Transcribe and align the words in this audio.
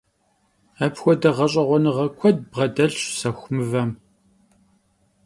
Apxuede 0.83 1.29
ğeş'eğuenığe 1.37 2.07
kued 2.17 2.37
bğedelhş 2.53 3.03
sexu 3.19 3.49
mıvem! 3.55 3.91